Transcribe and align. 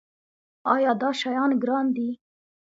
ایا 0.73 0.91
دا 1.01 1.09
شیان 1.21 1.51
ګران 1.63 1.85
دي؟ 1.95 2.09